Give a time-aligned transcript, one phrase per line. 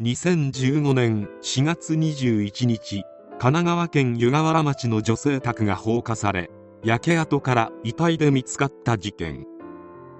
[0.00, 3.02] 2015年4月21日
[3.40, 6.50] 神奈川県湯河原町の女性宅が放火され
[6.84, 9.44] 焼け跡から遺体で見つかった事件。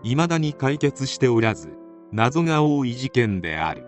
[0.02, 1.77] 未だに解決しておらず
[2.11, 3.86] 謎が多い事件である。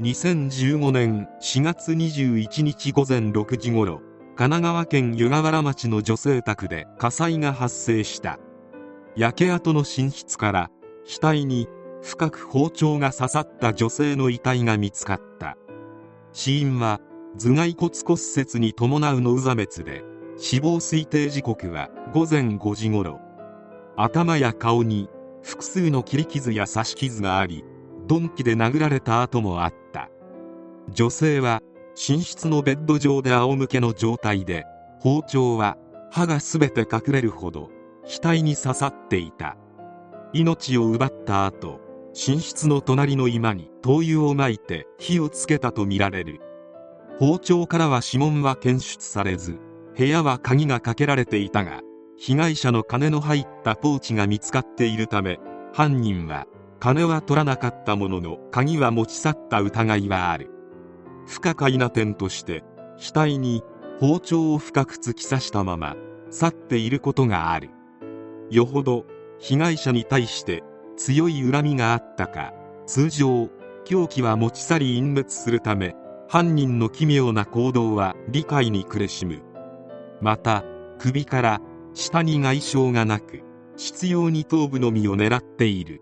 [0.00, 4.00] 2015年4月21日午前6時ごろ
[4.34, 8.40] 神奈川県湯河原町の女性宅で火災が発生した。
[9.14, 10.70] 焼け跡の寝室から
[11.06, 11.68] 額に
[12.04, 15.56] 深く包丁が刺さった女性の遺体が見つかった。
[16.32, 17.00] 死因は
[17.38, 20.04] 頭蓋骨骨折に伴う脳挫滅で
[20.36, 23.20] 死亡推定時刻は午前5時ごろ
[23.96, 25.08] 頭や顔に
[25.42, 27.64] 複数の切り傷や刺し傷があり
[28.08, 30.10] 鈍器で殴られた跡もあった。
[30.90, 31.62] 女性は
[31.96, 34.66] 寝室のベッド上で仰向けの状態で
[35.00, 35.78] 包丁は
[36.10, 37.70] 歯が全て隠れるほど
[38.06, 39.56] 額に刺さっていた。
[40.34, 41.80] 命を奪った後
[42.14, 46.40] 寝室の隣の居間に灯油をまいて火をつけたとみられる。
[47.18, 49.58] 包丁からは指紋は検出されず
[49.96, 51.80] 部屋は鍵がかけられていたが
[52.16, 55.38] 被害者の金の入ったポーチが見つかっているため
[55.72, 56.46] 犯人は
[56.80, 60.50] 金は取らなかったものの鍵は持ち去った疑いはある。
[61.26, 62.62] 不可解な点として
[62.98, 63.62] 額に
[63.98, 65.96] 包丁を深く突き刺したまま
[66.30, 67.70] 去っていることがある。
[68.50, 69.06] よほど
[69.38, 70.62] 被害者に対して
[70.96, 72.52] 強い恨みがあったか。
[72.86, 73.48] 通常
[73.84, 75.94] 凶器は持ち去り隠滅するため
[76.28, 79.42] 犯人の奇妙な行動は理解に苦しむ。
[80.20, 80.64] また
[80.98, 81.60] 首から
[81.92, 83.42] 下に外傷がなく
[83.76, 86.00] 執拗に頭部のみを狙っている。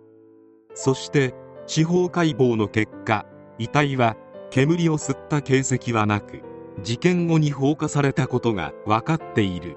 [0.74, 1.34] そして
[1.66, 3.26] 司法解剖の結果
[3.58, 4.16] 遺体は
[4.50, 6.42] 煙を吸った形跡はなく
[6.82, 9.76] 事件後に放火されたことが分かっている。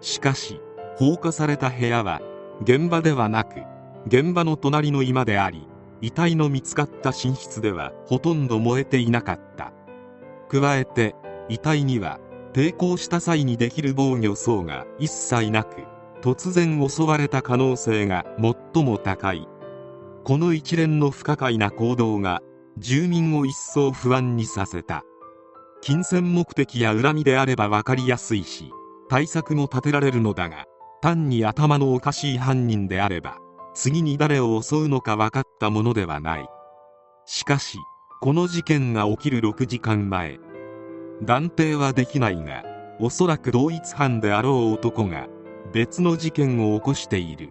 [0.00, 0.60] しかし
[0.96, 2.20] 放火された部屋は
[2.62, 3.60] 現場ではなく
[4.06, 5.66] 現場の隣の居間であり
[6.00, 9.72] 遺体の見つかった寝室ではほとんど燃えていなかった。
[10.48, 11.14] 加えて
[11.48, 12.18] 遺体には
[12.52, 15.82] 抵抗した際にできる防御層が一切なく
[16.22, 18.24] 突然襲われた可能性が
[18.74, 19.46] 最も高い。
[20.24, 22.42] この一連の不可解な行動が
[22.78, 25.04] 住民を一層不安にさせた。
[25.82, 28.70] 金銭目的や恨みであれば分かりやすいし
[29.08, 30.66] 対策も立てられるのだが
[31.00, 33.38] 単に頭のおかしい犯人であれば
[33.74, 36.48] 次に誰を襲うのか分かったものではない。
[37.26, 37.78] しかし
[38.20, 40.38] この事件が起きる6時間前
[41.22, 42.64] 断定はできないが
[42.98, 45.28] おそらく同一犯であろう男が
[45.72, 47.50] 別の事件を起こしている。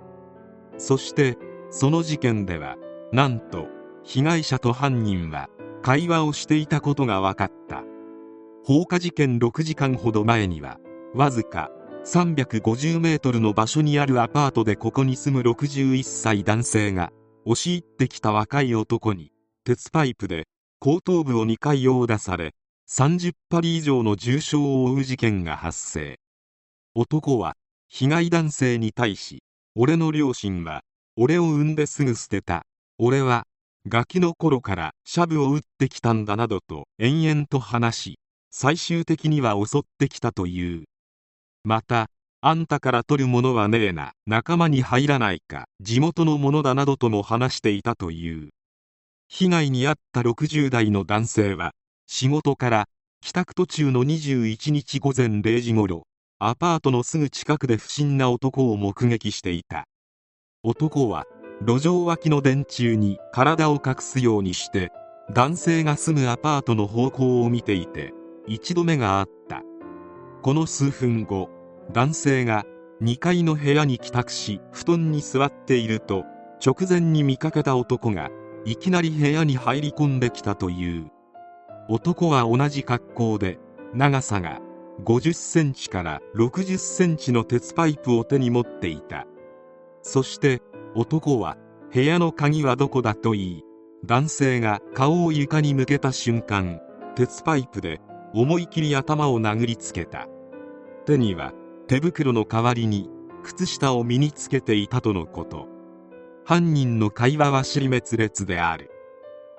[0.78, 1.38] そして
[1.70, 2.76] その事件では
[3.12, 3.68] なんと
[4.04, 5.50] 被害者と犯人は
[5.82, 7.84] 会話をしていたことが分かった。
[8.66, 10.78] 放火事件6時間ほど前には
[11.16, 11.72] わずか
[12.06, 17.12] 350メートルの場所にあるアパートでここに住む61歳男性が
[17.46, 19.32] 押し入ってきた若い男に
[19.64, 20.46] 鉄パイプで
[20.80, 22.56] 後頭部を2回殴打され
[22.90, 26.20] 30針以上の重傷を負う事件が発生。
[26.96, 27.54] 男は
[27.88, 29.44] 被害男性に対し
[29.76, 30.82] 俺の両親は
[31.16, 32.64] 俺を産んですぐ捨てた。
[32.98, 33.44] 俺は
[33.88, 38.20] ガキの頃からシャブを打ってきたんだなどと延々と話し
[38.52, 40.86] 最終的には襲ってきたという。
[41.64, 42.08] また
[42.42, 44.14] あんたから取るものはねえな。
[44.26, 45.66] 仲間に入らないか。
[45.82, 48.50] 地元のものだなどとも話していたという。
[49.28, 51.72] 被害に遭った60代の男性は
[52.08, 52.86] 仕事から
[53.22, 56.04] 帰宅途中の21日午前0時ごろ
[56.40, 59.84] アパートのすぐ近くで不審な男を目撃していた。
[60.64, 61.26] 男は
[61.62, 64.92] 路上脇の電柱に体を隠すようにして
[65.34, 68.14] 男性が住むアパートの方向を見ていて
[68.48, 69.62] 一度目があった。
[70.42, 71.50] この数分後
[71.92, 72.66] 男性が
[73.02, 76.24] 2階の部屋に帰宅し布団に座っていると
[76.66, 78.30] 直前に見かけた男が
[78.66, 81.12] いきなり部屋に入り込んできたという。
[81.90, 83.58] 男は同じ格好で
[83.94, 84.60] 長さが
[85.04, 89.26] 50センチから60センチの鉄パイプを手に持っていた。
[90.02, 90.62] そして
[90.96, 91.58] 男は
[91.94, 93.64] 部屋の鍵はどこだと言い
[94.06, 96.80] 男性が顔を床に向けた瞬間
[97.16, 98.00] 鉄パイプで
[98.34, 100.29] 思い切り頭を殴りつけた。
[101.10, 101.54] 手には
[101.88, 103.10] 手袋の代わりに
[103.42, 105.68] 靴下を身につけていたとのこと。
[106.46, 108.92] 犯人の会話は尻滅裂である。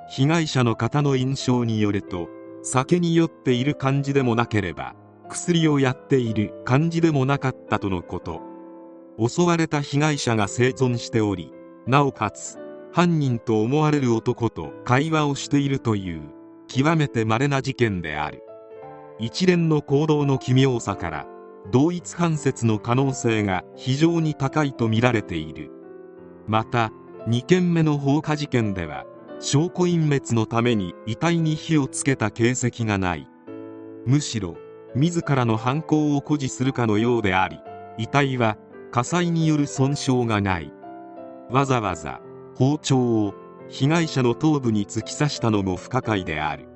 [0.09, 2.29] 被害者の方の印象によると
[2.63, 4.95] 酒に酔っている感じでもなければ
[5.29, 8.43] 薬をやっている感じでもなかったとのこと。
[9.19, 11.53] 襲われた被害者が生存しており
[11.85, 12.61] なおかつ
[12.93, 16.23] 犯人と思われる男と会話をしているという
[16.69, 18.45] 極めて稀な事件である。
[19.23, 21.27] 一連の行動の奇妙さから
[21.71, 25.71] 同一犯説の可能性が非常に高いとみられている。
[26.47, 26.91] また
[27.29, 29.05] 2件目の放火事件では
[29.41, 33.29] 証拠隠滅のために遺体に火をつけた形跡がない。
[34.07, 34.57] むしろ
[34.95, 37.61] 自らの犯行を誇示するかのようであり
[37.99, 38.57] 遺体は
[38.91, 40.73] 火災による損傷がない。
[41.51, 42.21] わざわざ
[42.57, 43.35] 包丁を
[43.69, 46.67] 被害者の頭部に突き刺したのも不可解である。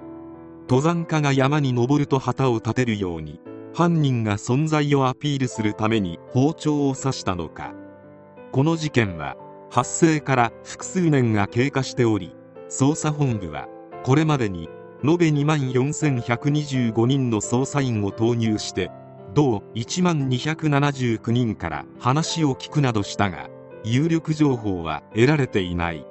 [0.68, 3.40] 登山家が山に登ると旗を立てるように
[3.74, 7.74] 犯人が存在をアピールするために包丁を刺したのか。
[8.52, 9.36] この事件は
[9.68, 12.36] 発生から複数年が経過しており
[12.68, 13.66] 捜査本部は
[14.04, 14.68] これまでに
[15.02, 18.92] 延べ2万4125人の捜査員を投入して
[19.34, 23.48] 同1万279人から話を聞くなどしたが
[23.82, 26.06] 有力情報は得られていない。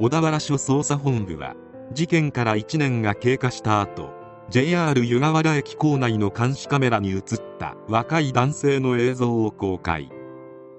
[0.00, 1.54] 小田原署捜査本部は
[1.92, 4.19] 事件から1年が経過した後
[4.50, 7.22] JR 湯河原駅構内の監視カメラに映っ
[7.60, 10.10] た若い男性の映像を公開。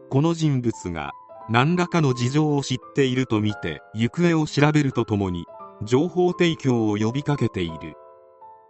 [0.10, 1.14] この人物が
[1.50, 5.46] 何らかの事情を知っているとみて行方を調べるとともに
[5.84, 7.94] 情報提供を呼びかけている。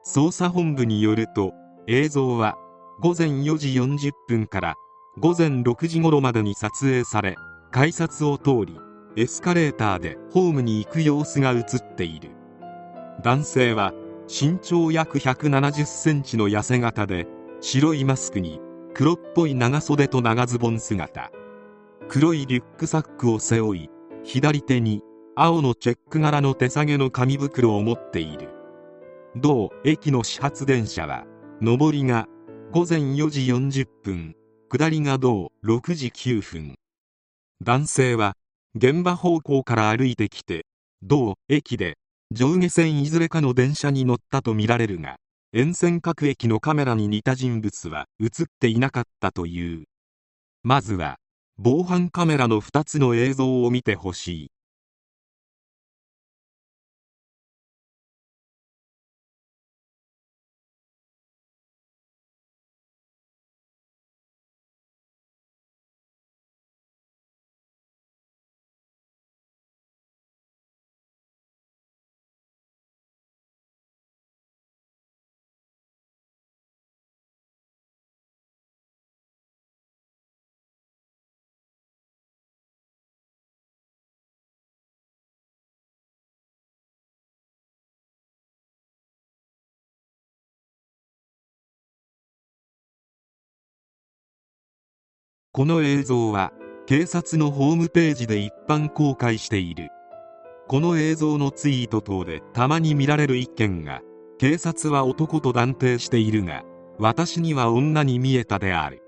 [0.06, 1.51] 捜査本部によると
[1.88, 2.56] 映像は
[3.00, 4.75] 午前4時40分から
[5.18, 7.38] 午前6時頃までに撮影され
[7.71, 8.77] 改札を通り
[9.15, 12.30] エスカレーターでホームに行く様子が映っている。
[13.24, 13.94] 男性は
[14.33, 17.28] 身長約170センチの痩せ型で
[17.60, 18.62] 白いマスクに
[18.94, 21.31] 黒っぽい長袖と長ズボン姿。
[22.07, 23.89] 黒いリュックサックを背負い
[24.24, 25.01] 左手に
[25.36, 28.48] 青のチェック柄の手提げの紙袋を持っている。
[29.36, 31.25] 同駅の始発電車は
[31.62, 32.28] 上りが
[32.72, 34.36] 午前4時40分
[34.69, 36.75] 下りが同6時9分。
[37.62, 38.38] 男性は
[38.75, 40.66] 現場方向から歩いてきて
[41.04, 41.98] 同駅で
[42.33, 45.18] 上下線いずれかの電車に乗ったとみられるが
[45.54, 49.83] 沿線各駅のカメラに似た人物は映っていなかったという。
[50.63, 51.18] まずは
[51.57, 54.51] 防犯カメラの2つの映像を見てほしい。
[95.53, 96.53] この映像は
[96.86, 99.89] 警察のホームページで一般公開している。
[100.69, 104.01] この映像のツイート等でたまに見られる一件が
[104.39, 106.63] 警察は男と断定しているが
[107.00, 109.03] 私には女に見えたである。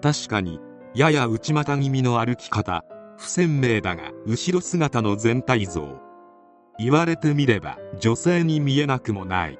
[0.00, 0.60] 確かに
[0.94, 2.84] やや内股気味の歩き方
[3.18, 5.98] 不鮮明だが後ろ姿の全体像。
[6.78, 9.58] 言われてみれば女性に見えなくもない。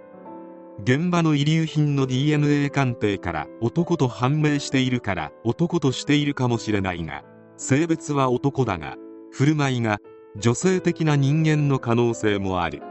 [0.83, 7.23] 現場の遺留品の DNA 鑑定から男と判明しているから男としているかもしれないが
[7.57, 8.97] 性別は男だが
[9.31, 10.01] 振る舞いが
[10.37, 12.83] 女性的な人間の可能性もある。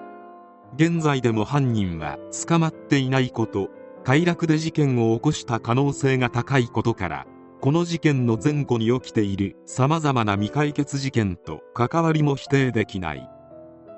[0.75, 3.69] 現在でも犯人は捕まっていないこと
[4.03, 7.27] 快楽で事件を起こした可能性が高いことから
[7.61, 13.29] この事件の前後に起きている様々な未解決事件と関わりも否定できない。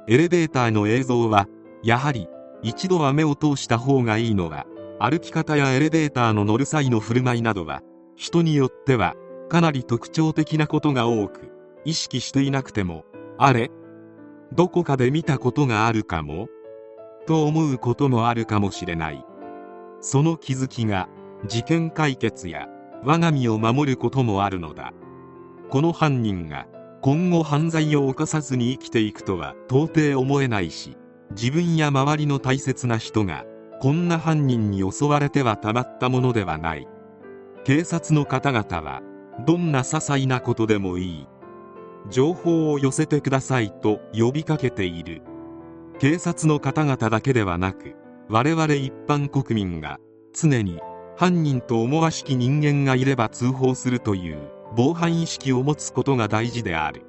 [0.08, 1.48] エレベーターの映像は
[1.82, 2.28] やはり
[2.66, 4.66] 一度は目を通した方がいいのは
[5.00, 7.84] 歩き方やエレベーターの乗る際の振る舞いなどは
[8.16, 9.14] 人によっては
[9.50, 11.52] かなり特徴的なことが多く
[11.86, 13.06] 意識していなくても
[13.38, 13.70] あれ
[14.52, 16.48] どこかで見たことがあるかも
[17.28, 19.24] と思うこともあるかもしれない。
[20.00, 21.10] その気づきが
[21.48, 22.68] 事件解決や
[23.04, 24.94] 我が身を守ることもあるのだ。
[25.70, 26.68] この犯人が
[27.02, 30.98] 今後犯罪を犯さずに生きていくとは到底思えないし
[31.36, 33.46] 自分や周りの大切な人が
[33.82, 36.88] こんな犯人に襲われてはたまったものではない。
[37.66, 39.02] 警察の方々は
[39.46, 41.28] どんな些細なことでもいい。
[42.10, 45.22] 情報を寄せてくださいと呼びかけている。
[46.00, 47.96] 警察の方々だけではなく
[48.30, 49.98] 我々一般国民が
[50.34, 50.80] 常に
[51.16, 54.40] 犯人と思わしき人間がいれば通報するという
[54.76, 57.05] 防犯意識を持つことが大事である。